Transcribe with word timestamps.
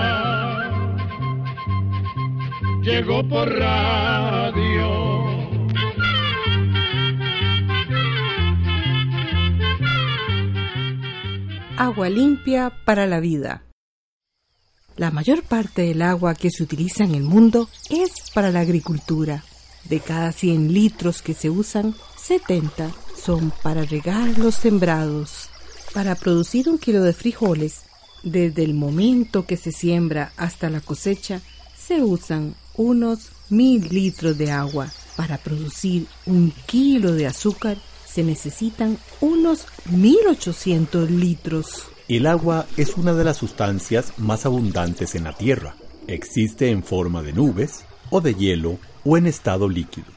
Llegó 2.82 3.28
por 3.28 3.48
radio. 3.48 5.08
Agua 11.78 12.10
limpia 12.10 12.72
para 12.86 13.06
la 13.06 13.20
vida. 13.20 13.67
La 14.98 15.12
mayor 15.12 15.44
parte 15.44 15.84
del 15.84 16.02
agua 16.02 16.34
que 16.34 16.50
se 16.50 16.64
utiliza 16.64 17.04
en 17.04 17.14
el 17.14 17.22
mundo 17.22 17.70
es 17.92 18.32
para 18.34 18.52
la 18.52 18.62
agricultura. 18.62 19.44
De 19.84 20.00
cada 20.00 20.32
100 20.32 20.74
litros 20.74 21.22
que 21.22 21.36
se 21.36 21.52
usan, 21.52 21.94
70 22.20 22.92
son 23.24 23.54
para 23.62 23.84
regar 23.84 24.40
los 24.40 24.56
sembrados. 24.56 25.50
Para 25.94 26.16
producir 26.16 26.68
un 26.68 26.80
kilo 26.80 27.04
de 27.04 27.14
frijoles, 27.14 27.82
desde 28.24 28.64
el 28.64 28.74
momento 28.74 29.46
que 29.46 29.56
se 29.56 29.72
siembra 29.72 30.34
hasta 30.36 30.68
la 30.68 30.82
cosecha, 30.82 31.42
se 31.78 32.02
usan 32.02 32.56
unos 32.76 33.30
mil 33.50 33.88
litros 33.90 34.36
de 34.36 34.50
agua. 34.50 34.92
Para 35.16 35.38
producir 35.38 36.08
un 36.26 36.52
kilo 36.66 37.12
de 37.12 37.28
azúcar, 37.28 37.78
se 38.06 38.24
necesitan 38.24 38.98
unos 39.22 39.68
1800 39.92 41.12
litros. 41.12 41.84
El 42.10 42.26
agua 42.26 42.66
es 42.78 42.96
una 42.96 43.14
de 43.14 43.26
las 43.26 43.36
sustancias 43.36 44.14
más 44.18 44.46
abundantes 44.46 45.14
en 45.16 45.26
la 45.26 45.34
Tierra. 45.34 45.76
Existe 46.08 46.70
en 46.70 46.82
forma 46.82 47.22
de 47.22 47.34
nubes, 47.34 47.84
o 48.10 48.22
de 48.22 48.34
hielo, 48.34 48.78
o 49.04 49.18
en 49.18 49.28
estado 49.28 49.68
líquido. 49.68 50.08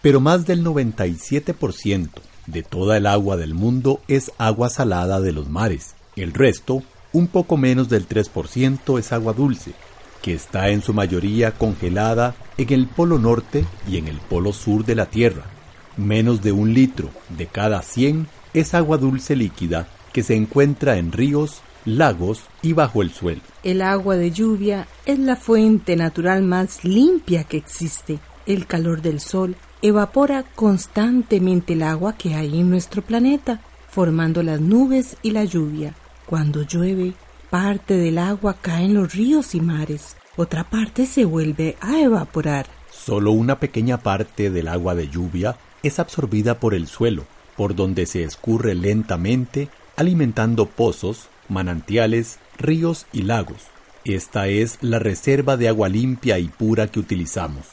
Pero 0.00 0.18
más 0.18 0.46
del 0.46 0.64
97% 0.64 2.08
de 2.46 2.62
toda 2.62 2.96
el 2.96 3.04
agua 3.04 3.36
del 3.36 3.52
mundo 3.52 4.00
es 4.08 4.32
agua 4.38 4.70
salada 4.70 5.20
de 5.20 5.32
los 5.32 5.50
mares. 5.50 5.94
El 6.16 6.32
resto, 6.32 6.82
un 7.12 7.26
poco 7.26 7.58
menos 7.58 7.90
del 7.90 8.08
3%, 8.08 8.98
es 8.98 9.12
agua 9.12 9.34
dulce, 9.34 9.72
que 10.22 10.32
está 10.32 10.70
en 10.70 10.80
su 10.80 10.94
mayoría 10.94 11.50
congelada 11.52 12.34
en 12.56 12.72
el 12.72 12.86
polo 12.86 13.18
norte 13.18 13.66
y 13.86 13.98
en 13.98 14.08
el 14.08 14.20
polo 14.20 14.54
sur 14.54 14.86
de 14.86 14.94
la 14.94 15.04
Tierra. 15.04 15.44
Menos 15.98 16.40
de 16.40 16.52
un 16.52 16.72
litro 16.72 17.10
de 17.28 17.46
cada 17.46 17.82
100 17.82 18.26
es 18.54 18.72
agua 18.72 18.96
dulce 18.96 19.36
líquida 19.36 19.86
que 20.16 20.22
se 20.22 20.34
encuentra 20.34 20.96
en 20.96 21.12
ríos, 21.12 21.60
lagos 21.84 22.44
y 22.62 22.72
bajo 22.72 23.02
el 23.02 23.10
suelo. 23.10 23.42
El 23.62 23.82
agua 23.82 24.16
de 24.16 24.30
lluvia 24.30 24.88
es 25.04 25.18
la 25.18 25.36
fuente 25.36 25.94
natural 25.94 26.42
más 26.42 26.84
limpia 26.84 27.44
que 27.44 27.58
existe. 27.58 28.18
El 28.46 28.66
calor 28.66 29.02
del 29.02 29.20
sol 29.20 29.56
evapora 29.82 30.42
constantemente 30.54 31.74
el 31.74 31.82
agua 31.82 32.14
que 32.14 32.34
hay 32.34 32.58
en 32.58 32.70
nuestro 32.70 33.02
planeta, 33.02 33.60
formando 33.90 34.42
las 34.42 34.58
nubes 34.58 35.18
y 35.20 35.32
la 35.32 35.44
lluvia. 35.44 35.92
Cuando 36.24 36.62
llueve, 36.62 37.12
parte 37.50 37.98
del 37.98 38.16
agua 38.16 38.56
cae 38.62 38.86
en 38.86 38.94
los 38.94 39.12
ríos 39.12 39.54
y 39.54 39.60
mares, 39.60 40.16
otra 40.36 40.64
parte 40.64 41.04
se 41.04 41.26
vuelve 41.26 41.76
a 41.82 42.00
evaporar. 42.00 42.64
Solo 42.90 43.32
una 43.32 43.60
pequeña 43.60 43.98
parte 43.98 44.48
del 44.48 44.68
agua 44.68 44.94
de 44.94 45.10
lluvia 45.10 45.58
es 45.82 45.98
absorbida 45.98 46.58
por 46.58 46.72
el 46.72 46.86
suelo, 46.86 47.26
por 47.54 47.74
donde 47.74 48.06
se 48.06 48.24
escurre 48.24 48.74
lentamente 48.74 49.68
alimentando 49.96 50.66
pozos, 50.66 51.28
manantiales, 51.48 52.38
ríos 52.58 53.06
y 53.12 53.22
lagos. 53.22 53.64
Esta 54.04 54.48
es 54.48 54.78
la 54.82 54.98
reserva 54.98 55.56
de 55.56 55.68
agua 55.68 55.88
limpia 55.88 56.38
y 56.38 56.48
pura 56.48 56.86
que 56.86 57.00
utilizamos. 57.00 57.66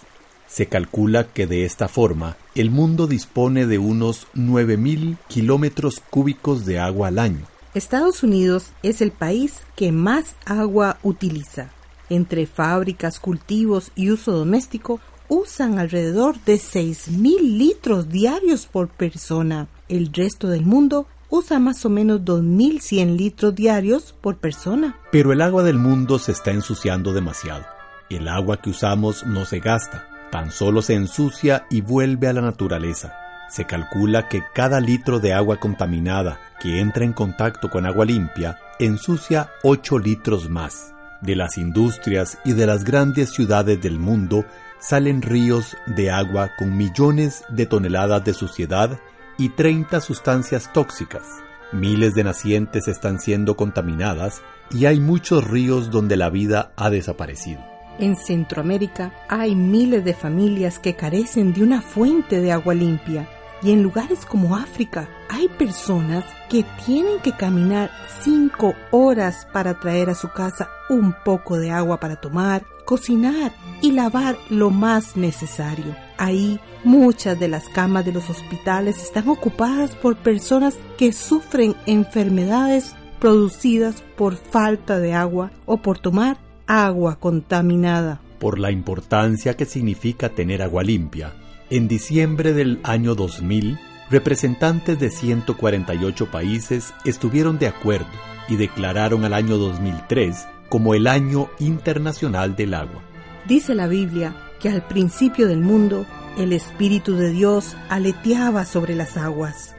Se 0.48 0.68
calcula 0.68 1.28
que 1.32 1.48
de 1.48 1.66
esta 1.66 1.88
forma 1.88 2.38
el 2.56 2.72
mundo 2.72 3.08
dispone 3.08 3.66
de 3.66 3.78
unos 3.78 4.28
9.000 4.36 5.18
kilómetros 5.28 6.02
cúbicos 6.10 6.66
de 6.66 6.80
agua 6.80 7.10
al 7.10 7.20
año. 7.20 7.46
Estados 7.74 8.22
Unidos 8.22 8.72
es 8.84 9.02
el 9.02 9.12
país 9.12 9.62
que 9.76 9.92
más 9.92 10.36
agua 10.46 11.00
utiliza. 11.02 11.72
Entre 12.10 12.46
fábricas, 12.46 13.20
cultivos 13.20 13.92
y 13.96 14.12
uso 14.12 14.32
doméstico, 14.32 15.00
usan 15.28 15.80
alrededor 15.80 16.40
de 16.46 16.56
6.000 16.56 17.58
litros 17.58 18.10
diarios 18.10 18.68
por 18.68 18.90
persona. 18.90 19.68
El 19.90 20.14
resto 20.14 20.48
del 20.50 20.66
mundo 20.66 21.08
usa 21.36 21.58
más 21.58 21.84
o 21.84 21.90
menos 21.90 22.22
2.100 22.22 23.18
litros 23.18 23.56
diarios 23.56 24.14
por 24.22 24.38
persona. 24.38 25.00
Pero 25.12 25.34
el 25.34 25.42
agua 25.42 25.64
del 25.64 25.80
mundo 25.80 26.20
se 26.20 26.32
está 26.32 26.52
ensuciando 26.52 27.12
demasiado. 27.12 27.66
El 28.08 28.28
agua 28.28 28.58
que 28.58 28.70
usamos 28.70 29.26
no 29.26 29.44
se 29.44 29.60
gasta, 29.60 30.08
tan 30.32 30.52
solo 30.52 30.84
se 30.84 30.94
ensucia 30.94 31.66
y 31.72 31.82
vuelve 31.82 32.28
a 32.28 32.34
la 32.34 32.42
naturaleza. 32.42 33.16
Se 33.50 33.66
calcula 33.66 34.30
que 34.30 34.44
cada 34.54 34.80
litro 34.80 35.20
de 35.20 35.34
agua 35.34 35.60
contaminada 35.60 36.40
que 36.62 36.80
entra 36.80 37.04
en 37.04 37.14
contacto 37.14 37.72
con 37.72 37.88
agua 37.88 38.06
limpia 38.06 38.60
ensucia 38.78 39.50
8 39.64 39.98
litros 39.98 40.52
más. 40.52 40.94
De 41.22 41.36
las 41.36 41.58
industrias 41.58 42.38
y 42.46 42.54
de 42.54 42.68
las 42.68 42.84
grandes 42.84 43.32
ciudades 43.32 43.82
del 43.82 43.98
mundo 43.98 44.46
salen 44.80 45.24
ríos 45.24 45.76
de 45.88 46.12
agua 46.12 46.52
con 46.60 46.78
millones 46.78 47.44
de 47.50 47.66
toneladas 47.66 48.24
de 48.24 48.36
suciedad 48.36 49.00
y 49.38 49.50
30 49.50 50.02
sustancias 50.02 50.72
tóxicas. 50.74 51.24
Miles 51.72 52.14
de 52.14 52.24
nacientes 52.24 52.88
están 52.88 53.20
siendo 53.20 53.56
contaminadas 53.56 54.42
y 54.72 54.86
hay 54.86 55.00
muchos 55.00 55.44
ríos 55.44 55.90
donde 55.90 56.18
la 56.18 56.30
vida 56.30 56.72
ha 56.76 56.90
desaparecido. 56.90 57.62
En 58.00 58.16
Centroamérica 58.16 59.14
hay 59.30 59.56
miles 59.56 60.04
de 60.04 60.14
familias 60.14 60.80
que 60.80 60.96
carecen 60.96 61.54
de 61.54 61.64
una 61.64 61.82
fuente 61.82 62.42
de 62.42 62.52
agua 62.52 62.74
limpia 62.74 63.28
y 63.62 63.72
en 63.72 63.82
lugares 63.82 64.26
como 64.26 64.56
África 64.56 65.08
hay 65.30 65.48
personas 65.48 66.26
que 66.50 66.66
tienen 66.86 67.20
que 67.20 67.32
caminar 67.32 67.92
cinco 68.22 68.74
horas 68.92 69.48
para 69.54 69.80
traer 69.80 70.10
a 70.10 70.16
su 70.16 70.30
casa 70.30 70.70
un 70.90 71.16
poco 71.24 71.58
de 71.58 71.72
agua 71.72 72.00
para 72.00 72.18
tomar, 72.18 72.66
cocinar 72.86 73.54
y 73.82 73.92
lavar 73.92 74.38
lo 74.50 74.70
más 74.70 75.16
necesario. 75.16 75.96
Ahí 76.24 76.58
muchas 76.86 77.38
de 77.38 77.50
las 77.50 77.68
camas 77.68 78.06
de 78.06 78.14
los 78.14 78.30
hospitales 78.30 79.04
están 79.04 79.28
ocupadas 79.28 79.94
por 79.94 80.16
personas 80.16 80.78
que 80.98 81.12
sufren 81.12 81.76
enfermedades 81.86 82.96
producidas 83.20 84.02
por 84.16 84.38
falta 84.38 85.00
de 85.00 85.14
agua 85.14 85.52
o 85.66 85.82
por 85.82 86.00
tomar 86.00 86.38
agua 86.66 87.20
contaminada. 87.20 88.22
Por 88.40 88.58
la 88.58 88.72
importancia 88.72 89.58
que 89.58 89.66
significa 89.66 90.30
tener 90.30 90.62
agua 90.62 90.82
limpia, 90.82 91.34
en 91.70 91.90
diciembre 91.90 92.54
del 92.54 92.80
año 92.84 93.16
2000, 93.16 93.78
representantes 94.10 94.98
de 95.00 95.10
148 95.10 96.32
países 96.32 96.94
estuvieron 97.04 97.60
de 97.60 97.68
acuerdo 97.68 98.08
y 98.48 98.56
declararon 98.56 99.26
al 99.26 99.34
año 99.34 99.58
2003 99.58 100.48
como 100.70 100.94
el 100.94 101.08
Año 101.08 101.50
Internacional 101.60 102.56
del 102.56 102.76
Agua. 102.76 103.02
Dice 103.46 103.76
la 103.76 103.88
Biblia 103.88 104.34
que 104.64 104.70
al 104.70 104.88
principio 104.88 105.50
del 105.50 105.60
mundo 105.60 106.06
el 106.38 106.54
Espíritu 106.54 107.18
de 107.18 107.32
Dios 107.32 107.76
aleteaba 107.90 108.64
sobre 108.64 108.96
las 108.96 109.18
aguas. 109.18 109.76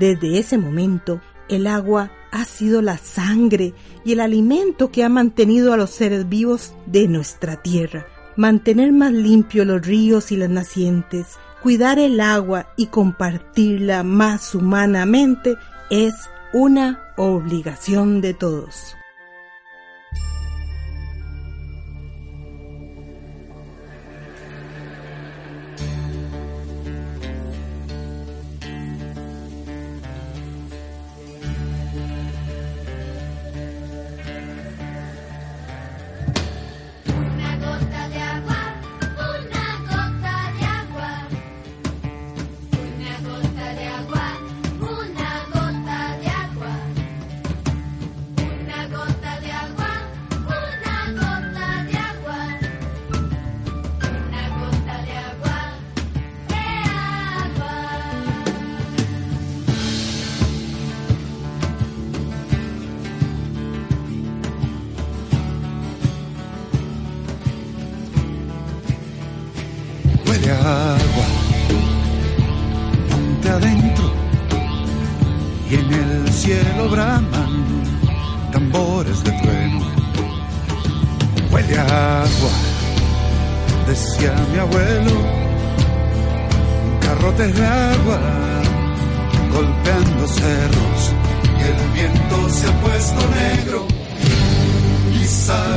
Desde 0.00 0.38
ese 0.38 0.56
momento, 0.56 1.20
el 1.50 1.66
agua 1.66 2.10
ha 2.30 2.46
sido 2.46 2.80
la 2.80 2.96
sangre 2.96 3.74
y 4.06 4.12
el 4.12 4.20
alimento 4.20 4.90
que 4.90 5.04
ha 5.04 5.10
mantenido 5.10 5.74
a 5.74 5.76
los 5.76 5.90
seres 5.90 6.30
vivos 6.30 6.74
de 6.86 7.08
nuestra 7.08 7.56
tierra. 7.56 8.06
Mantener 8.36 8.90
más 8.92 9.12
limpios 9.12 9.66
los 9.66 9.86
ríos 9.86 10.32
y 10.32 10.38
las 10.38 10.48
nacientes, 10.48 11.36
cuidar 11.62 11.98
el 11.98 12.18
agua 12.18 12.72
y 12.78 12.86
compartirla 12.86 14.02
más 14.02 14.54
humanamente 14.54 15.56
es 15.90 16.14
una 16.54 17.12
obligación 17.18 18.22
de 18.22 18.32
todos. 18.32 18.96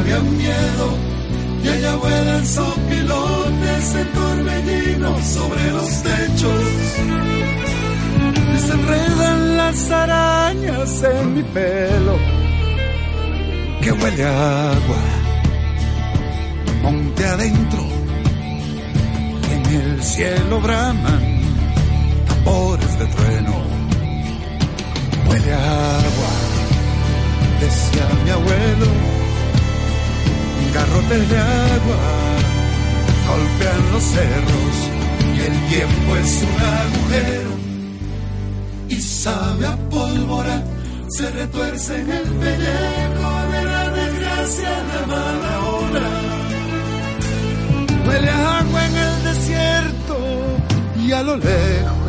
Sabe 0.06 0.14
a 0.14 0.20
miedo 0.20 0.98
y 1.64 1.68
allá 1.68 1.96
vuelan 1.96 2.46
sopilones 2.46 3.94
de 3.94 4.06
torbellinos 4.06 5.24
sobre 5.24 5.72
los 5.72 6.04
techos. 6.04 6.64
Y 8.54 8.60
se 8.60 8.74
enredan 8.74 9.58
las 9.58 9.92
arañas 9.92 11.04
en 11.04 11.34
mi 11.34 11.44
pelo 11.44 12.18
que 13.82 13.92
huele 13.92 14.26
agua 14.26 15.02
monte 16.82 17.26
adentro 17.26 17.84
en 19.52 19.66
el 19.76 20.04
cielo 20.04 20.62
braman 20.62 21.42
tambores 22.28 23.00
de 23.00 23.06
trueno. 23.08 23.54
Huele 25.28 25.54
agua 25.54 26.34
decía 27.60 28.08
mi 28.24 28.30
abuelo 28.30 29.15
garrotes 30.76 31.30
de 31.30 31.38
agua 31.38 32.00
golpean 33.30 33.92
los 33.94 34.04
cerros 34.16 34.76
y 35.36 35.40
el 35.50 35.56
tiempo 35.74 36.10
es 36.24 36.32
un 36.50 36.56
agujero 36.82 37.52
y 38.90 38.96
sabe 39.02 39.68
a 39.68 39.76
pólvora 39.90 40.64
se 41.08 41.32
retuerce 41.32 42.02
en 42.02 42.12
el 42.12 42.28
pellejo 42.44 43.32
de 43.54 43.62
la 43.74 43.90
desgracia 44.02 44.74
de 44.92 45.00
mala 45.14 45.54
hora 45.70 46.08
huele 48.06 48.30
a 48.30 48.60
agua 48.60 48.86
en 48.90 48.96
el 49.08 49.24
desierto 49.30 50.18
y 51.06 51.12
a 51.14 51.24
lo 51.24 51.38
lejos 51.38 52.05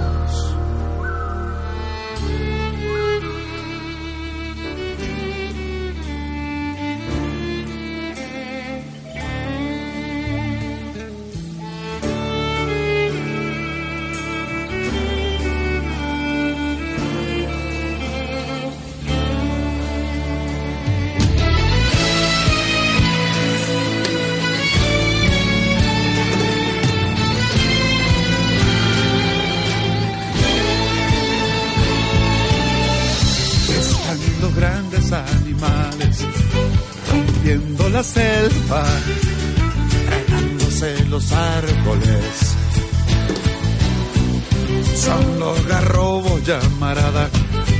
llamarada, 46.47 47.29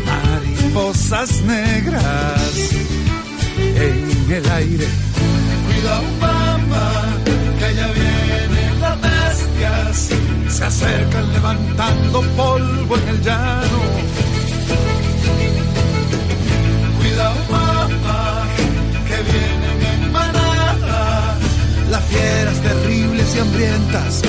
mariposas 0.05 1.41
negras 1.43 2.53
en 3.59 4.33
el 4.33 4.51
aire. 4.51 4.87
Cuidado 5.67 6.03
mamá, 6.21 6.91
que 7.59 7.65
allá 7.65 7.87
vienen 7.93 8.81
las 8.81 9.01
bestias, 9.01 10.11
se 10.49 10.65
acercan 10.65 11.33
levantando 11.33 12.23
polvo 12.37 12.97
en 12.97 13.09
el 13.09 13.23
llano. 13.23 13.81
Cuidado 16.99 17.37
mamá, 17.49 18.47
que 19.07 19.17
vienen 19.31 19.79
en 19.93 20.13
manada. 20.13 21.37
Las 21.89 22.05
fieras 22.07 22.61
terribles 22.63 23.37
y 23.37 23.39
hambrientas 23.39 24.23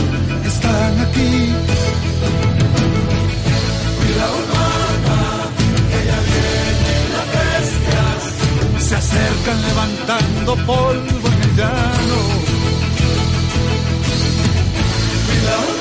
están 0.46 1.00
aquí. 1.00 1.54
Acercan 9.18 9.62
levantando 9.62 10.56
polvo 10.66 11.28
en 11.28 11.42
el 11.44 11.56
llano. 11.56 12.20
Cuidado 15.28 15.72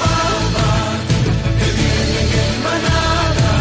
que 1.58 1.68
vienen 1.78 2.28
en 2.44 2.56
manada. 2.68 3.52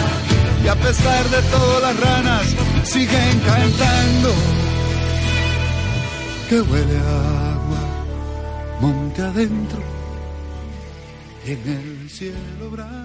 Y 0.63 0.67
a 0.67 0.75
pesar 0.75 1.29
de 1.29 1.41
todo 1.53 1.79
las 1.81 1.99
ranas 1.99 2.45
siguen 2.83 3.39
cantando. 3.45 4.33
Que 6.49 6.61
huele 6.61 6.97
agua, 6.97 7.81
monte 8.81 9.21
adentro, 9.21 9.81
en 11.45 11.59
el 11.77 12.09
cielo 12.09 12.69
brama. 12.71 13.04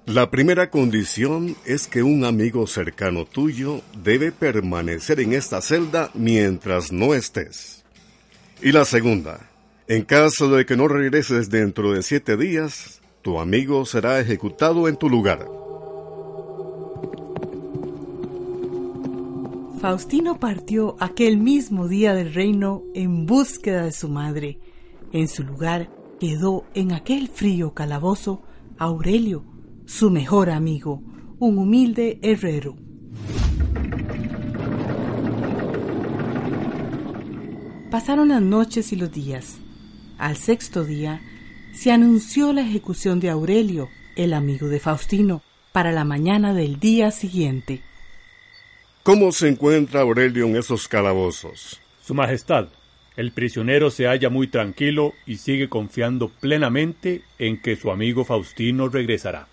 La 0.06 0.30
primera 0.30 0.70
condición 0.70 1.54
es 1.66 1.86
que 1.86 2.02
un 2.02 2.24
amigo 2.24 2.66
cercano 2.66 3.24
tuyo 3.24 3.82
debe 4.02 4.32
permanecer 4.32 5.20
en 5.20 5.32
esta 5.34 5.60
celda 5.60 6.10
mientras 6.14 6.90
no 6.90 7.14
estés. 7.14 7.81
Y 8.64 8.70
la 8.70 8.84
segunda, 8.84 9.40
en 9.88 10.04
caso 10.04 10.48
de 10.48 10.64
que 10.64 10.76
no 10.76 10.86
regreses 10.86 11.50
dentro 11.50 11.92
de 11.92 12.04
siete 12.04 12.36
días, 12.36 13.00
tu 13.20 13.40
amigo 13.40 13.84
será 13.84 14.20
ejecutado 14.20 14.86
en 14.86 14.96
tu 14.96 15.10
lugar. 15.10 15.48
Faustino 19.80 20.38
partió 20.38 20.94
aquel 21.00 21.38
mismo 21.38 21.88
día 21.88 22.14
del 22.14 22.32
reino 22.32 22.84
en 22.94 23.26
búsqueda 23.26 23.84
de 23.84 23.90
su 23.90 24.08
madre. 24.08 24.60
En 25.10 25.26
su 25.26 25.42
lugar 25.42 25.90
quedó 26.20 26.64
en 26.74 26.92
aquel 26.92 27.26
frío 27.26 27.74
calabozo 27.74 28.42
Aurelio, 28.78 29.42
su 29.86 30.08
mejor 30.08 30.50
amigo, 30.50 31.02
un 31.40 31.58
humilde 31.58 32.20
herrero. 32.22 32.76
Pasaron 37.92 38.30
las 38.30 38.40
noches 38.40 38.90
y 38.94 38.96
los 38.96 39.12
días. 39.12 39.58
Al 40.16 40.38
sexto 40.38 40.82
día 40.82 41.20
se 41.74 41.92
anunció 41.92 42.54
la 42.54 42.62
ejecución 42.62 43.20
de 43.20 43.28
Aurelio, 43.28 43.90
el 44.16 44.32
amigo 44.32 44.68
de 44.68 44.80
Faustino, 44.80 45.42
para 45.72 45.92
la 45.92 46.02
mañana 46.02 46.54
del 46.54 46.80
día 46.80 47.10
siguiente. 47.10 47.82
¿Cómo 49.02 49.30
se 49.30 49.48
encuentra 49.48 50.00
Aurelio 50.00 50.46
en 50.46 50.56
esos 50.56 50.88
calabozos? 50.88 51.82
Su 52.02 52.14
Majestad, 52.14 52.68
el 53.14 53.30
prisionero 53.32 53.90
se 53.90 54.06
halla 54.06 54.30
muy 54.30 54.46
tranquilo 54.46 55.12
y 55.26 55.36
sigue 55.36 55.68
confiando 55.68 56.30
plenamente 56.30 57.20
en 57.38 57.60
que 57.60 57.76
su 57.76 57.90
amigo 57.90 58.24
Faustino 58.24 58.88
regresará. 58.88 59.48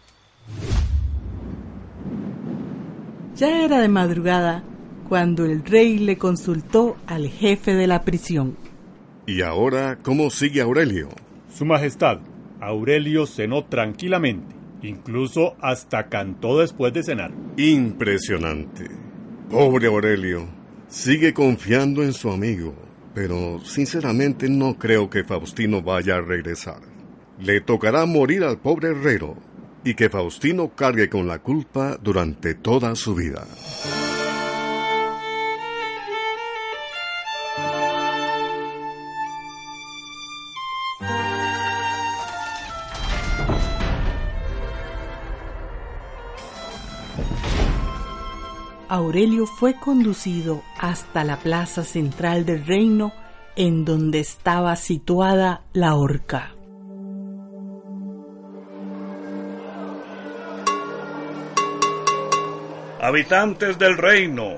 Ya 3.35 3.65
era 3.65 3.81
de 3.81 3.89
madrugada 3.89 4.63
cuando 5.09 5.43
el 5.43 5.65
rey 5.65 5.97
le 5.97 6.19
consultó 6.19 6.95
al 7.07 7.27
jefe 7.27 7.73
de 7.73 7.87
la 7.87 8.03
prisión. 8.03 8.55
¿Y 9.25 9.41
ahora 9.41 9.97
cómo 10.01 10.29
sigue 10.29 10.61
Aurelio? 10.61 11.09
Su 11.51 11.65
Majestad, 11.65 12.19
Aurelio 12.61 13.25
cenó 13.25 13.65
tranquilamente, 13.65 14.55
incluso 14.83 15.55
hasta 15.61 16.09
cantó 16.09 16.59
después 16.59 16.93
de 16.93 17.01
cenar. 17.01 17.31
Impresionante. 17.57 18.87
Pobre 19.49 19.87
Aurelio. 19.87 20.47
Sigue 20.87 21.33
confiando 21.33 22.03
en 22.03 22.13
su 22.13 22.29
amigo, 22.29 22.75
pero 23.15 23.59
sinceramente 23.63 24.47
no 24.47 24.77
creo 24.77 25.09
que 25.09 25.23
Faustino 25.23 25.81
vaya 25.81 26.17
a 26.17 26.21
regresar. 26.21 26.81
Le 27.39 27.61
tocará 27.61 28.05
morir 28.05 28.43
al 28.43 28.59
pobre 28.59 28.89
herrero 28.89 29.37
y 29.83 29.95
que 29.95 30.09
Faustino 30.09 30.75
cargue 30.75 31.09
con 31.09 31.27
la 31.27 31.39
culpa 31.39 31.97
durante 32.01 32.53
toda 32.53 32.95
su 32.95 33.15
vida. 33.15 33.47
Aurelio 48.91 49.45
fue 49.45 49.75
conducido 49.75 50.63
hasta 50.79 51.23
la 51.23 51.37
plaza 51.37 51.83
central 51.83 52.43
del 52.43 52.65
reino 52.65 53.13
en 53.55 53.85
donde 53.85 54.19
estaba 54.19 54.75
situada 54.75 55.61
la 55.73 55.93
horca. 55.93 56.55
Habitantes 62.99 63.77
del 63.77 63.95
reino, 63.95 64.55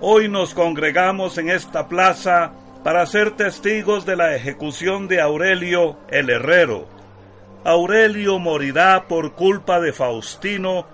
hoy 0.00 0.28
nos 0.28 0.52
congregamos 0.52 1.38
en 1.38 1.48
esta 1.48 1.86
plaza 1.86 2.50
para 2.82 3.06
ser 3.06 3.36
testigos 3.36 4.04
de 4.04 4.16
la 4.16 4.34
ejecución 4.34 5.06
de 5.06 5.20
Aurelio 5.20 5.96
el 6.10 6.28
herrero. 6.28 6.88
Aurelio 7.62 8.40
morirá 8.40 9.06
por 9.06 9.34
culpa 9.34 9.80
de 9.80 9.92
Faustino, 9.92 10.86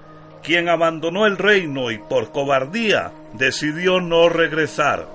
quien 0.42 0.68
abandonó 0.68 1.26
el 1.26 1.36
reino 1.36 1.90
y 1.90 1.98
por 1.98 2.32
cobardía 2.32 3.12
decidió 3.34 4.00
no 4.00 4.28
regresar. 4.28 5.08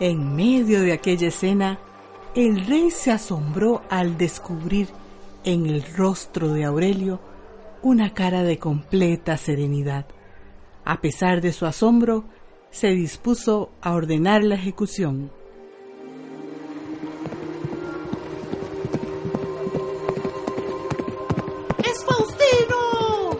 En 0.00 0.36
medio 0.36 0.80
de 0.82 0.92
aquella 0.92 1.28
escena, 1.28 1.78
el 2.34 2.66
rey 2.66 2.90
se 2.90 3.10
asombró 3.10 3.82
al 3.90 4.16
descubrir 4.16 4.88
en 5.44 5.66
el 5.66 5.82
rostro 5.96 6.52
de 6.52 6.64
Aurelio 6.64 7.20
una 7.82 8.14
cara 8.14 8.42
de 8.42 8.58
completa 8.58 9.36
serenidad. 9.36 10.06
A 10.84 11.00
pesar 11.00 11.40
de 11.40 11.52
su 11.52 11.66
asombro, 11.66 12.24
se 12.70 12.88
dispuso 12.88 13.70
a 13.80 13.92
ordenar 13.92 14.44
la 14.44 14.54
ejecución. 14.54 15.32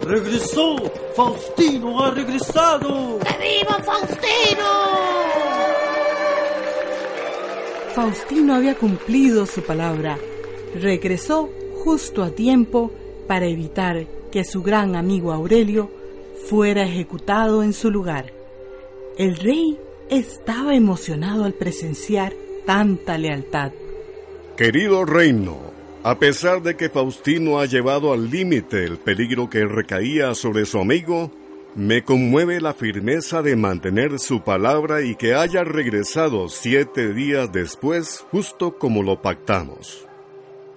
¡Regresó! 0.09 0.75
¡Faustino 1.15 2.03
ha 2.03 2.09
regresado! 2.09 3.19
¡Que 3.19 3.37
viva 3.37 3.77
Faustino! 3.83 4.65
Faustino 7.93 8.55
había 8.55 8.73
cumplido 8.73 9.45
su 9.45 9.61
palabra. 9.61 10.17
Regresó 10.73 11.51
justo 11.83 12.23
a 12.23 12.31
tiempo 12.31 12.91
para 13.27 13.45
evitar 13.45 14.07
que 14.31 14.43
su 14.43 14.63
gran 14.63 14.95
amigo 14.95 15.31
Aurelio 15.31 15.91
fuera 16.47 16.81
ejecutado 16.81 17.61
en 17.61 17.73
su 17.73 17.91
lugar. 17.91 18.33
El 19.15 19.35
rey 19.35 19.77
estaba 20.09 20.73
emocionado 20.73 21.43
al 21.43 21.53
presenciar 21.53 22.33
tanta 22.65 23.15
lealtad. 23.19 23.73
Querido 24.57 25.05
reino, 25.05 25.59
a 26.03 26.17
pesar 26.17 26.61
de 26.61 26.77
que 26.77 26.89
Faustino 26.89 27.59
ha 27.59 27.65
llevado 27.65 28.13
al 28.13 28.29
límite 28.29 28.85
el 28.85 28.97
peligro 28.97 29.49
que 29.49 29.65
recaía 29.65 30.33
sobre 30.33 30.65
su 30.65 30.79
amigo, 30.79 31.31
me 31.75 32.03
conmueve 32.03 32.61
la 32.61 32.73
firmeza 32.73 33.41
de 33.41 33.55
mantener 33.55 34.17
su 34.19 34.41
palabra 34.41 35.01
y 35.01 35.15
que 35.15 35.35
haya 35.35 35.63
regresado 35.63 36.49
siete 36.49 37.13
días 37.13 37.51
después, 37.51 38.25
justo 38.31 38.77
como 38.77 39.03
lo 39.03 39.21
pactamos. 39.21 40.07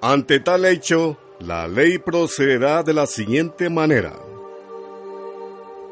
Ante 0.00 0.40
tal 0.40 0.64
hecho, 0.64 1.18
la 1.38 1.68
ley 1.68 1.98
procederá 1.98 2.82
de 2.82 2.92
la 2.92 3.06
siguiente 3.06 3.70
manera. 3.70 4.14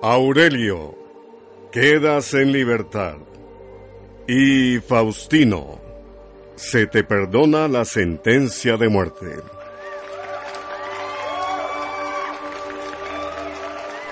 Aurelio, 0.03 0.97
quedas 1.73 2.35
en 2.35 2.53
libertad. 2.53 3.17
Y 4.27 4.79
Faustino, 4.81 5.81
se 6.61 6.87
te 6.87 7.02
perdona 7.02 7.69
la 7.69 7.87
sentencia 7.87 8.76
de 8.76 8.88
muerte. 8.90 9.37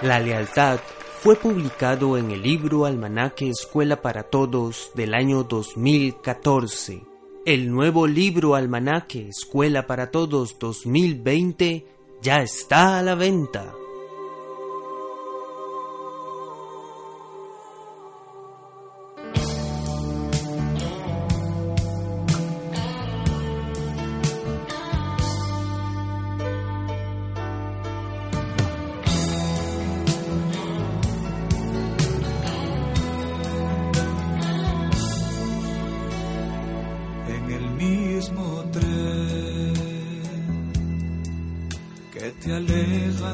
La 0.00 0.19
lealtad 0.19 0.81
fue 1.21 1.37
publicado 1.37 2.17
en 2.17 2.31
el 2.31 2.43
libro 2.43 2.87
Almanaque 2.87 3.50
Escuela 3.50 4.00
para 4.00 4.23
Todos 4.23 4.93
del 4.95 5.12
año 5.12 5.45
2014. 5.45 7.02
El 7.45 7.71
nuevo 7.71 8.07
libro 8.07 8.55
Almanaque 8.55 9.28
Escuela 9.28 9.87
para 9.87 10.11
Todos 10.11 10.59
2020 10.59 11.87
ya 12.23 12.37
está 12.38 12.99
a 12.99 13.02
la 13.02 13.14
venta. 13.14 13.75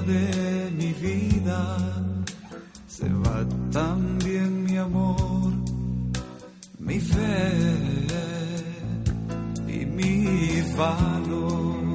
De 0.07 0.71
mi 0.77 0.93
vida. 0.93 1.77
Se 2.87 3.09
va 3.09 3.45
también 3.73 4.65
mi 4.65 4.77
amor, 4.77 5.53
mi 6.79 7.01
fe 7.01 7.53
y 9.67 9.85
mi 9.87 10.63
valor 10.77 11.95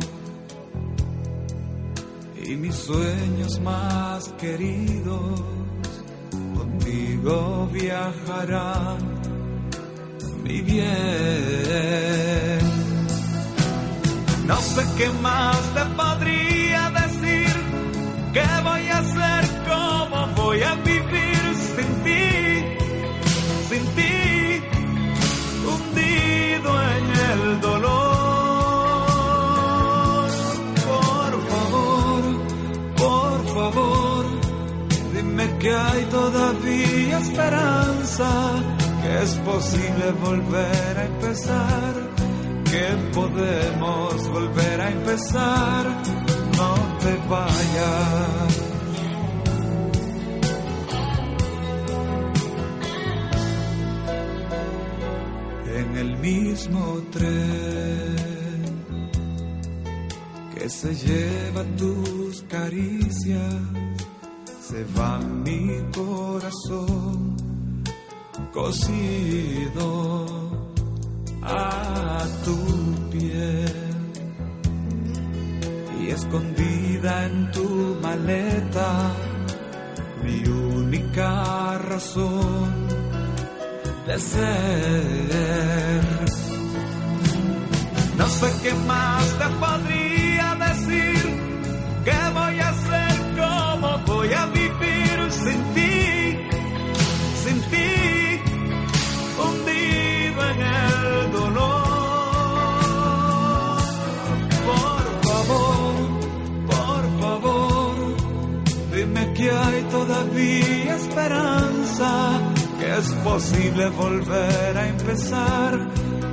y 2.45 2.55
mis 2.55 2.75
sueños 2.75 3.59
más 3.61 4.27
queridos. 4.39 5.41
Contigo 6.57 7.69
viajarán 7.71 8.97
mi 10.43 10.61
bien. 10.61 10.89
No 14.47 14.57
sé 14.57 14.83
qué 14.97 15.09
más 15.21 15.57
te 15.75 15.85
podría 15.95 16.08
en 26.65 27.05
el 27.31 27.61
dolor. 27.61 28.19
Por 30.91 31.31
favor, 31.51 32.23
por 32.97 33.47
favor, 33.55 34.25
dime 35.13 35.57
que 35.59 35.73
hay 35.73 36.03
todavía 36.05 37.19
esperanza, 37.19 38.29
que 39.01 39.23
es 39.23 39.35
posible 39.37 40.11
volver 40.23 40.97
a 40.97 41.05
empezar, 41.05 41.93
que 42.65 42.85
podemos 43.13 44.29
volver 44.29 44.81
a 44.81 44.89
empezar. 44.91 45.85
No 46.57 46.73
te 46.99 47.15
vayas. 47.29 48.68
Mismo 56.21 57.01
tren 57.11 58.15
que 60.53 60.69
se 60.69 60.93
lleva 60.93 61.63
tus 61.77 62.43
caricias. 62.43 63.55
Se 64.61 64.83
va 64.97 65.19
mi 65.19 65.81
corazón 65.93 67.35
cosido 68.53 70.25
a 71.41 72.25
tu 72.45 73.09
piel 73.09 73.73
y 75.99 76.09
escondida 76.09 77.25
en 77.25 77.51
tu 77.51 77.97
maleta 78.01 79.11
mi 80.23 80.47
única 80.47 81.77
razón 81.79 82.88
de. 84.17 86.01
No 88.17 88.27
sé 88.27 88.47
qué 88.63 88.73
más 88.87 89.23
te 89.37 89.47
podría 89.63 90.55
decir, 90.55 91.23
qué 92.03 92.17
voy 92.33 92.59
a 92.59 92.69
hacer, 92.69 93.15
cómo 93.37 93.99
voy 94.07 94.33
a 94.33 94.45
vivir 94.47 95.31
sin 95.31 95.63
ti, 95.75 96.37
sin 97.43 97.61
ti, 97.71 98.41
hundido 99.43 100.41
en 100.51 100.59
el 100.61 101.31
dolor. 101.31 101.79
Por 104.69 105.03
favor, 105.27 105.93
por 106.67 107.03
favor, 107.21 107.93
dime 108.95 109.33
que 109.33 109.51
hay 109.51 109.81
todavía 109.83 110.95
esperanza, 110.95 112.09
es 112.99 113.13
posible 113.23 113.89
volver 113.91 114.77
a 114.77 114.87
empezar, 114.87 115.87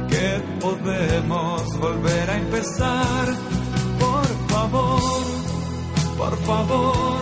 que 0.08 0.42
podemos 0.60 1.62
volver 1.78 2.30
a 2.30 2.36
empezar. 2.38 3.26
Por 4.00 4.26
favor, 4.48 5.22
por 6.18 6.36
favor, 6.38 7.18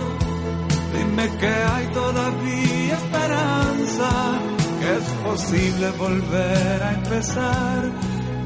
dime 0.94 1.28
que 1.40 1.54
hay 1.72 1.86
todavía 1.88 2.94
esperanza, 2.94 4.10
que 4.80 4.96
es 5.00 5.06
posible 5.28 5.90
volver 5.98 6.82
a 6.82 6.92
empezar, 6.94 7.92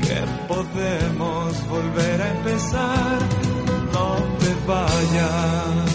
que 0.01 0.19
podemos 0.49 1.69
volver 1.69 2.23
a 2.23 2.29
empezar. 2.39 3.19
No 3.93 4.17
te 4.41 4.51
vayas. 4.67 5.88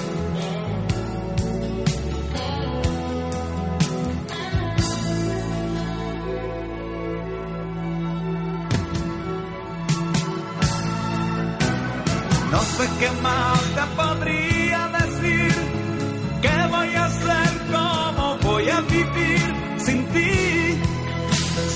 Sé 12.84 12.90
qué 13.00 13.12
más 13.22 13.62
te 13.78 13.86
podría 14.02 14.90
decir, 15.00 15.54
qué 16.42 16.58
voy 16.70 16.96
a 16.96 17.06
hacer, 17.06 17.52
cómo 17.72 18.38
voy 18.42 18.70
a 18.70 18.82
vivir 18.82 19.48
sin 19.78 20.06
ti, 20.14 20.80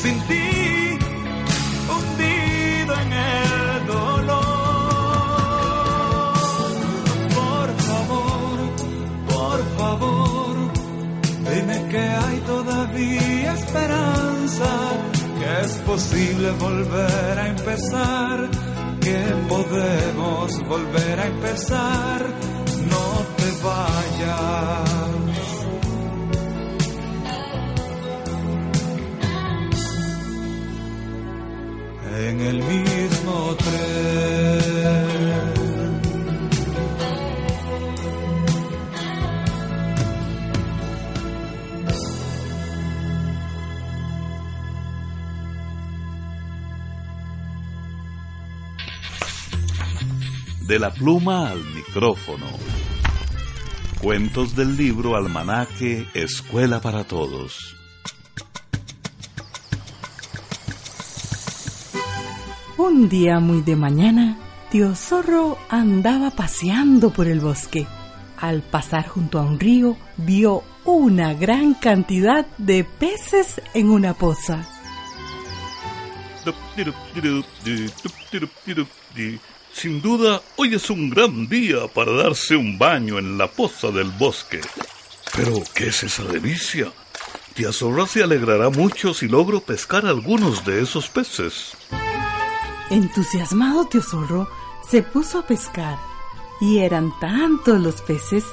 sin 0.01 0.19
ti, 0.27 0.99
hundido 1.93 2.93
en 3.03 3.13
el 3.13 3.87
dolor. 3.87 4.37
Por 7.39 7.69
favor, 7.87 8.57
por 9.33 9.59
favor, 9.77 10.55
dime 11.49 11.77
que 11.89 12.03
hay 12.23 12.37
todavía 12.53 13.53
esperanza, 13.53 14.71
que 15.39 15.65
es 15.65 15.71
posible 15.91 16.51
volver 16.51 17.39
a 17.39 17.47
empezar 17.47 18.49
que 19.07 19.19
podemos 19.47 20.67
volver 20.67 21.19
a 21.19 21.27
empezar, 21.27 22.21
no 22.91 23.07
te 23.37 23.49
vayas. 23.63 24.87
En 32.19 32.41
el 32.41 32.57
mismo 32.63 33.55
tren. 33.63 35.06
De 50.67 50.79
la 50.79 50.89
pluma 50.89 51.49
al 51.49 51.63
micrófono. 51.63 52.45
Cuentos 54.01 54.53
del 54.53 54.75
libro 54.75 55.15
Almanaque 55.15 56.05
Escuela 56.13 56.81
para 56.81 57.05
Todos. 57.05 57.73
Un 62.77 63.07
día 63.07 63.39
muy 63.39 63.61
de 63.61 63.77
mañana, 63.77 64.37
tío 64.69 64.93
zorro 64.93 65.57
andaba 65.69 66.31
paseando 66.31 67.11
por 67.11 67.27
el 67.27 67.39
bosque. 67.39 67.87
Al 68.37 68.61
pasar 68.61 69.07
junto 69.07 69.39
a 69.39 69.43
un 69.43 69.61
río, 69.61 69.95
vio 70.17 70.63
una 70.83 71.33
gran 71.33 71.75
cantidad 71.75 72.45
de 72.57 72.83
peces 72.83 73.61
en 73.73 73.89
una 73.89 74.13
poza. 74.15 74.67
Sin 79.73 80.01
duda, 80.01 80.41
hoy 80.55 80.75
es 80.75 80.89
un 80.89 81.09
gran 81.09 81.47
día 81.47 81.87
para 81.93 82.11
darse 82.11 82.55
un 82.55 82.77
baño 82.77 83.19
en 83.19 83.37
la 83.37 83.47
poza 83.47 83.91
del 83.91 84.09
bosque. 84.11 84.61
Pero, 85.35 85.61
¿qué 85.73 85.87
es 85.89 86.03
esa 86.03 86.23
delicia? 86.23 86.91
Tía 87.53 87.71
Zorra 87.71 88.07
se 88.07 88.23
alegrará 88.23 88.69
mucho 88.69 89.13
si 89.13 89.27
logro 89.27 89.61
pescar 89.61 90.05
algunos 90.05 90.65
de 90.65 90.81
esos 90.81 91.09
peces. 91.09 91.75
Entusiasmado 92.89 93.85
tío 93.85 94.01
zorro 94.01 94.47
se 94.89 95.03
puso 95.03 95.39
a 95.39 95.47
pescar 95.47 95.97
y 96.61 96.79
eran 96.79 97.11
tantos 97.19 97.79
los 97.81 98.01
peces 98.01 98.45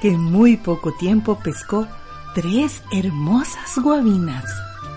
que 0.00 0.08
en 0.08 0.20
muy 0.20 0.56
poco 0.56 0.92
tiempo 0.92 1.38
pescó 1.38 1.86
tres 2.34 2.82
hermosas 2.90 3.78
guabinas. 3.78 4.44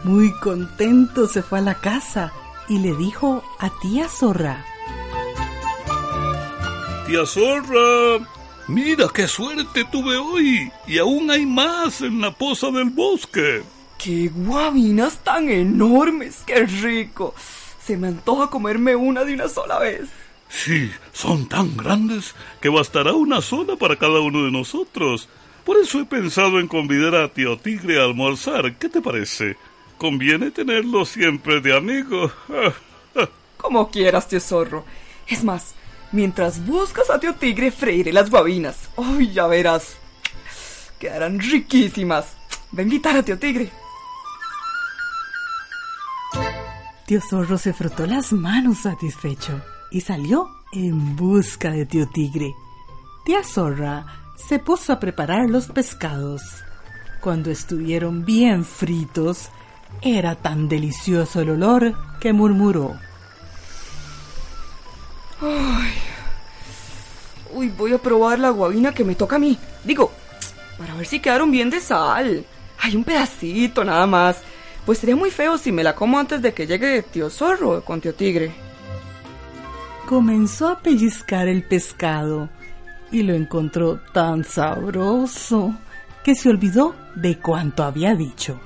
Muy 0.03 0.32
contento 0.39 1.27
se 1.27 1.43
fue 1.43 1.60
a 1.60 1.62
la 1.62 1.75
casa 1.75 2.34
y 2.67 2.79
le 2.79 2.95
dijo 2.95 3.43
a 3.60 3.69
tía 3.82 4.08
zorra. 4.10 4.65
Tía 7.09 7.25
Zorra, 7.25 8.23
mira 8.67 9.07
qué 9.11 9.27
suerte 9.27 9.83
tuve 9.91 10.15
hoy 10.15 10.71
y 10.85 10.99
aún 10.99 11.31
hay 11.31 11.43
más 11.43 12.01
en 12.01 12.21
la 12.21 12.29
poza 12.29 12.69
del 12.69 12.91
bosque. 12.91 13.63
¡Qué 13.97 14.29
guabinas 14.31 15.17
tan 15.23 15.49
enormes! 15.49 16.43
¡Qué 16.45 16.67
rico! 16.67 17.33
Se 17.83 17.97
me 17.97 18.09
antoja 18.09 18.51
comerme 18.51 18.95
una 18.95 19.23
de 19.23 19.33
una 19.33 19.49
sola 19.49 19.79
vez. 19.79 20.07
Sí, 20.49 20.91
son 21.11 21.49
tan 21.49 21.75
grandes 21.75 22.35
que 22.61 22.69
bastará 22.69 23.13
una 23.13 23.41
sola 23.41 23.75
para 23.75 23.95
cada 23.95 24.19
uno 24.19 24.45
de 24.45 24.51
nosotros. 24.51 25.29
Por 25.65 25.77
eso 25.77 26.01
he 26.01 26.05
pensado 26.05 26.59
en 26.59 26.67
convidar 26.67 27.15
a 27.15 27.33
Tío 27.33 27.57
Tigre 27.57 27.99
a 27.99 28.05
almorzar. 28.05 28.75
¿Qué 28.75 28.87
te 28.87 29.01
parece? 29.01 29.57
Conviene 29.97 30.51
tenerlo 30.51 31.05
siempre 31.05 31.59
de 31.59 31.75
amigo. 31.75 32.31
Como 33.57 33.89
quieras, 33.89 34.27
tío 34.27 34.39
zorro. 34.39 34.85
Es 35.25 35.43
más, 35.43 35.73
mientras 36.11 36.65
buscas 36.65 37.09
a 37.09 37.19
tío 37.19 37.35
Tigre, 37.35 37.71
freiré 37.71 38.13
las 38.13 38.29
guabinas. 38.29 38.89
¡Ay, 38.97 39.31
ya 39.31 39.47
verás! 39.47 39.97
Quedarán 40.99 41.39
riquísimas. 41.39 42.33
Ven 42.71 42.85
a 42.85 42.89
invitar 42.89 43.17
a 43.17 43.23
tío 43.23 43.37
Tigre. 43.37 43.71
Tío 47.09 47.21
zorro 47.21 47.57
se 47.57 47.73
frotó 47.73 48.05
las 48.05 48.31
manos 48.33 48.83
satisfecho 48.83 49.59
y 49.89 50.01
salió 50.01 50.47
en 50.71 51.15
busca 51.15 51.71
de 51.71 51.87
tío 51.87 52.07
tigre. 52.07 52.53
Tía 53.25 53.43
zorra 53.43 54.05
se 54.35 54.59
puso 54.59 54.93
a 54.93 54.99
preparar 54.99 55.49
los 55.49 55.69
pescados. 55.69 56.43
Cuando 57.19 57.49
estuvieron 57.49 58.25
bien 58.25 58.63
fritos, 58.63 59.49
era 60.03 60.35
tan 60.35 60.69
delicioso 60.69 61.41
el 61.41 61.49
olor 61.49 61.95
que 62.19 62.31
murmuró. 62.31 62.95
Ay. 65.41 65.88
Uy, 67.59 67.67
voy 67.77 67.91
a 67.91 67.97
probar 67.97 68.39
la 68.39 68.51
guabina 68.51 68.93
que 68.93 69.03
me 69.03 69.15
toca 69.15 69.35
a 69.35 69.39
mí. 69.39 69.57
Digo, 69.83 70.13
para 70.77 70.95
ver 70.95 71.05
si 71.05 71.19
quedaron 71.19 71.51
bien 71.51 71.69
de 71.69 71.81
sal. 71.81 72.45
Hay 72.79 72.95
un 72.95 73.03
pedacito 73.03 73.83
nada 73.83 74.07
más. 74.07 74.37
Pues 74.85 74.99
sería 74.99 75.17
muy 75.17 75.29
feo 75.29 75.57
si 75.57 75.73
me 75.73 75.83
la 75.83 75.93
como 75.93 76.17
antes 76.17 76.41
de 76.41 76.53
que 76.53 76.65
llegue 76.65 77.01
tío 77.01 77.29
zorro 77.29 77.83
con 77.83 77.99
tío 77.99 78.15
tigre. 78.15 78.53
Comenzó 80.05 80.69
a 80.69 80.79
pellizcar 80.79 81.49
el 81.49 81.63
pescado 81.63 82.47
y 83.11 83.23
lo 83.23 83.33
encontró 83.33 83.99
tan 84.13 84.45
sabroso 84.45 85.75
que 86.23 86.35
se 86.35 86.47
olvidó 86.47 86.95
de 87.15 87.39
cuanto 87.39 87.83
había 87.83 88.15
dicho. 88.15 88.57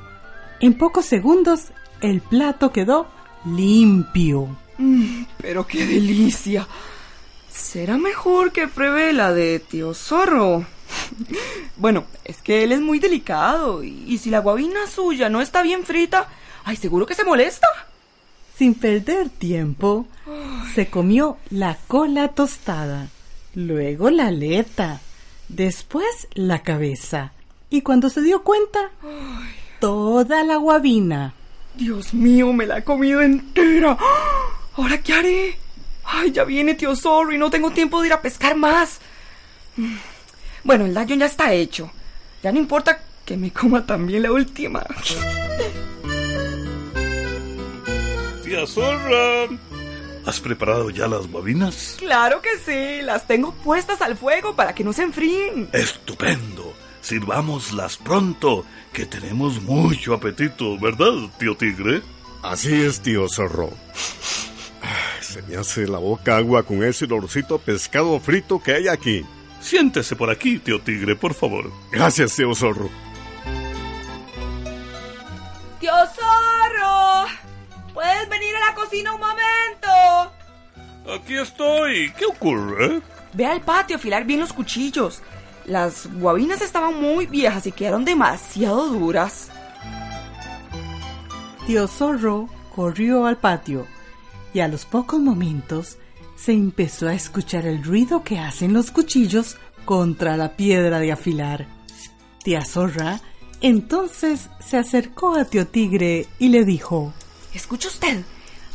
En 0.60 0.76
pocos 0.76 1.06
segundos 1.06 1.72
el 2.00 2.22
plato 2.22 2.72
quedó 2.72 3.08
limpio. 3.44 4.56
Mm, 4.78 5.24
pero 5.42 5.66
qué 5.66 5.84
delicia. 5.84 6.68
Será 7.54 7.98
mejor 7.98 8.52
que 8.52 8.68
pruebe 8.68 9.14
la 9.14 9.32
de 9.32 9.60
tío 9.60 9.94
zorro. 9.94 10.66
Bueno, 11.76 12.06
es 12.24 12.42
que 12.42 12.64
él 12.64 12.72
es 12.72 12.82
muy 12.82 13.00
delicado 13.00 13.84
y, 13.84 14.18
si 14.18 14.30
la 14.30 14.40
guabina 14.40 14.88
suya 14.88 15.30
no 15.30 15.42
está 15.42 15.62
bien 15.62 15.84
frita, 15.84 16.30
ay, 16.64 16.76
seguro 16.76 17.06
que 17.06 17.16
se 17.16 17.24
molesta. 17.24 17.68
Sin 18.58 18.76
perder 18.76 19.30
tiempo, 19.30 20.06
se 20.76 20.88
comió 20.88 21.38
la 21.50 21.78
cola 21.88 22.30
tostada, 22.30 23.10
luego 23.56 24.10
la 24.12 24.28
aleta, 24.28 25.02
después 25.50 26.28
la 26.34 26.62
cabeza 26.62 27.34
y 27.74 27.82
cuando 27.82 28.10
se 28.10 28.22
dio 28.22 28.44
cuenta, 28.44 28.92
toda 29.80 30.44
la 30.44 30.58
guabina. 30.58 31.34
Dios 31.76 32.14
mío, 32.14 32.54
me 32.54 32.68
la 32.68 32.78
he 32.78 32.84
comido 32.84 33.20
entera. 33.20 33.98
¿Ahora 34.76 35.02
qué 35.02 35.14
haré? 35.14 35.63
Ay, 36.04 36.32
ya 36.32 36.44
viene 36.44 36.76
tío 36.76 36.96
Zorro 36.96 37.34
y 37.34 37.38
no 37.38 37.50
tengo 37.50 37.72
tiempo 37.72 38.02
de 38.02 38.08
ir 38.08 38.14
a 38.14 38.22
pescar 38.22 38.56
más. 38.56 39.00
Bueno, 40.64 40.86
el 40.86 40.94
daño 40.94 41.16
ya 41.16 41.26
está 41.26 41.54
hecho. 41.54 41.92
Ya 42.42 42.52
no 42.52 42.60
importa 42.60 43.00
que 43.26 43.38
me 43.38 43.52
coma 43.52 43.86
también 43.86 44.24
la 44.24 44.32
última. 44.32 44.84
Tía 48.44 48.68
Zorra, 48.68 49.48
¿has 50.26 50.40
preparado 50.40 50.90
ya 50.90 51.08
las 51.08 51.30
bobinas? 51.30 51.96
Claro 51.98 52.42
que 52.42 52.50
sí, 52.66 53.02
las 53.02 53.26
tengo 53.26 53.54
puestas 53.54 54.02
al 54.02 54.18
fuego 54.18 54.56
para 54.56 54.76
que 54.76 54.84
no 54.84 54.94
se 54.94 55.04
enfríen. 55.04 55.70
Estupendo. 55.72 56.74
Sirvámoslas 57.02 57.98
pronto, 57.98 58.66
que 58.94 59.06
tenemos 59.06 59.62
mucho 59.62 60.14
apetito, 60.14 60.80
¿verdad, 60.80 61.12
tío 61.38 61.56
Tigre? 61.58 62.02
Así 62.42 62.74
es, 62.82 63.02
tío 63.02 63.28
Zorro. 63.28 63.72
Se 65.34 65.42
me 65.42 65.56
hace 65.56 65.88
la 65.88 65.98
boca 65.98 66.38
agua 66.38 66.62
con 66.62 66.84
ese 66.84 67.06
olorcito 67.06 67.58
pescado 67.58 68.20
frito 68.20 68.62
que 68.62 68.74
hay 68.76 68.88
aquí. 68.88 69.26
Siéntese 69.60 70.16
por 70.16 70.30
aquí, 70.30 70.60
tío 70.60 70.80
Tigre, 70.80 71.16
por 71.16 71.34
favor. 71.34 71.72
Gracias, 71.92 72.36
tío 72.36 72.54
Zorro. 72.54 72.88
¡Tío 75.80 75.92
Zorro! 76.14 77.26
¿Puedes 77.96 78.30
venir 78.30 78.56
a 78.58 78.60
la 78.60 78.76
cocina 78.76 79.12
un 79.12 79.22
momento? 79.22 80.32
Aquí 81.16 81.36
estoy. 81.36 82.14
¿Qué 82.14 82.26
ocurre? 82.26 83.02
Ve 83.34 83.48
al 83.48 83.62
patio 83.62 83.96
a 83.96 83.98
afilar 83.98 84.26
bien 84.26 84.40
los 84.40 84.54
cuchillos. 84.54 85.24
Las 85.66 86.06
guabinas 86.14 86.62
estaban 86.62 87.02
muy 87.02 87.26
viejas 87.26 87.66
y 87.66 87.72
quedaron 87.72 88.06
demasiado 88.06 88.86
duras. 88.86 89.50
Tío 91.66 91.88
Zorro 91.88 92.50
corrió 92.76 93.26
al 93.26 93.38
patio 93.38 93.88
y 94.54 94.60
a 94.60 94.68
los 94.68 94.86
pocos 94.86 95.20
momentos 95.20 95.98
se 96.36 96.52
empezó 96.52 97.08
a 97.08 97.14
escuchar 97.14 97.66
el 97.66 97.84
ruido 97.84 98.24
que 98.24 98.40
hacen 98.40 98.74
los 98.74 98.92
cuchillos 98.92 99.58
contra 99.86 100.38
la 100.38 100.56
piedra 100.56 101.00
de 101.00 101.12
afilar. 101.12 101.68
Tía 102.44 102.64
Zorra 102.66 103.22
entonces 103.64 104.50
se 104.60 104.78
acercó 104.78 105.36
a 105.36 105.46
Tío 105.46 105.66
Tigre 105.66 106.28
y 106.38 106.50
le 106.50 106.66
dijo, 106.66 107.14
¿Escucha 107.54 107.88
usted? 107.88 108.22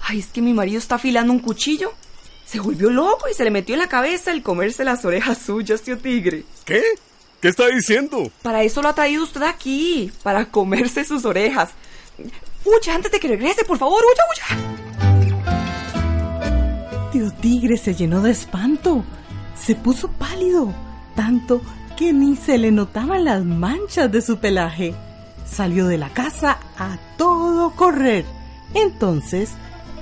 Ay, 0.01 0.21
es 0.21 0.29
que 0.29 0.41
mi 0.41 0.55
marido 0.55 0.79
está 0.79 0.95
afilando 0.95 1.31
un 1.31 1.41
cuchillo. 1.41 1.93
Se 2.47 2.59
volvió 2.59 2.89
loco 2.89 3.29
y 3.31 3.35
se 3.35 3.45
le 3.45 3.51
metió 3.51 3.75
en 3.75 3.81
la 3.81 3.89
cabeza 3.89 4.33
el 4.33 4.43
comerse 4.43 4.85
las 4.85 5.05
orejas 5.05 5.39
suyas, 5.39 5.83
tío 5.83 5.99
Tigre. 5.99 6.45
¿Qué? 6.65 6.83
¿Qué 7.43 7.49
está 7.49 7.67
diciendo? 7.67 8.31
Para 8.41 8.63
eso 8.63 8.81
lo 8.81 8.89
ha 8.89 8.95
traído 8.95 9.25
usted 9.25 9.43
aquí, 9.43 10.11
para 10.23 10.51
comerse 10.51 11.05
sus 11.05 11.27
orejas. 11.27 11.71
Huya 12.65 12.95
antes 12.95 13.13
de 13.13 13.21
que 13.21 13.29
regrese, 13.29 13.67
por 13.67 13.77
favor, 13.77 14.03
huya, 14.03 14.23
huya. 14.57 14.68
Tío 17.13 17.31
Tigre 17.31 17.79
se 17.79 17.95
llenó 17.95 18.21
de 18.21 18.33
espanto. 18.33 19.03
Se 19.57 19.75
puso 19.75 20.09
pálido, 20.09 20.75
tanto 21.15 21.63
que 21.97 22.13
ni 22.13 22.37
se 22.37 22.59
le 22.59 22.71
notaban 22.71 23.25
las 23.25 23.45
manchas 23.45 24.13
de 24.13 24.21
su 24.21 24.39
pelaje. 24.39 24.95
Salió 25.47 25.87
de 25.87 25.97
la 25.97 26.11
casa 26.11 26.59
a 26.77 26.99
todo 27.17 27.71
correr. 27.71 28.27
Entonces, 28.75 29.51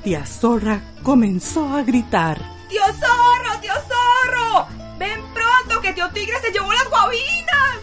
tía 0.03 0.27
Zorra 0.27 0.83
comenzó 1.05 1.69
a 1.69 1.83
gritar. 1.83 2.43
¡Tío 2.69 2.83
Zorro, 2.83 3.61
tío 3.61 3.73
Zorro! 3.73 4.67
¡Ven 4.99 5.21
pronto 5.33 5.81
que 5.81 5.93
tío 5.93 6.11
Tigre 6.11 6.35
se 6.43 6.51
llevó 6.51 6.73
las 6.73 6.91
guabinas! 6.91 7.77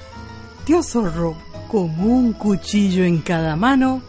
Tío 0.65 0.83
Zorro, 0.83 1.37
con 1.71 1.97
un 2.01 2.33
cuchillo 2.33 3.05
en 3.05 3.21
cada 3.21 3.55
mano, 3.55 4.01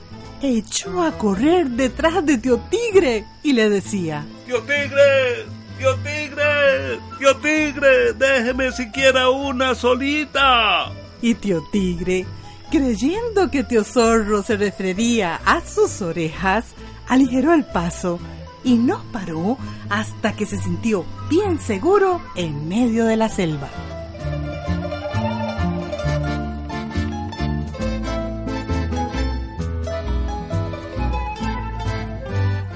echó 0.42 1.02
a 1.02 1.12
correr 1.12 1.70
detrás 1.70 2.26
de 2.26 2.38
tío 2.38 2.58
Tigre 2.68 3.24
y 3.44 3.52
le 3.52 3.70
decía, 3.70 4.26
¡Tío 4.46 4.60
Tigre! 4.60 5.46
¡Tío 5.78 5.94
Tigre! 5.96 7.00
¡Tío 7.18 7.36
Tigre! 7.36 8.12
¡Déjeme 8.12 8.72
siquiera 8.72 9.30
una 9.30 9.74
solita! 9.74 10.92
Y 11.22 11.34
tío 11.34 11.62
Tigre, 11.72 12.26
creyendo 12.70 13.50
que 13.50 13.64
tío 13.64 13.82
Zorro 13.84 14.42
se 14.42 14.56
refería 14.56 15.40
a 15.46 15.62
sus 15.62 16.02
orejas, 16.02 16.66
aligeró 17.08 17.54
el 17.54 17.64
paso 17.64 18.20
y 18.62 18.74
no 18.74 19.02
paró 19.12 19.56
hasta 19.88 20.34
que 20.34 20.44
se 20.44 20.58
sintió 20.58 21.06
bien 21.30 21.58
seguro 21.58 22.20
en 22.36 22.68
medio 22.68 23.06
de 23.06 23.16
la 23.16 23.30
selva. 23.30 23.70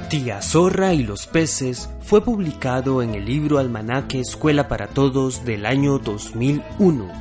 Tía 0.08 0.40
Zorra 0.40 0.94
y 0.94 1.02
los 1.02 1.26
peces 1.26 1.90
fue 2.00 2.24
publicado 2.24 3.02
en 3.02 3.14
el 3.14 3.26
libro 3.26 3.58
Almanaque 3.58 4.20
Escuela 4.20 4.66
para 4.66 4.86
Todos 4.86 5.44
del 5.44 5.66
año 5.66 5.98
2001. 5.98 7.12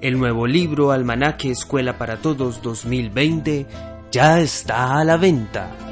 El 0.00 0.18
nuevo 0.20 0.46
libro 0.46 0.92
Almanaque 0.92 1.50
Escuela 1.50 1.98
para 1.98 2.18
Todos 2.18 2.62
2020 2.62 3.66
ya 4.12 4.40
está 4.40 5.00
a 5.00 5.04
la 5.04 5.16
venta. 5.16 5.91